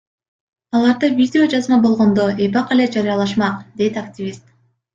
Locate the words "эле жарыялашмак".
2.77-3.63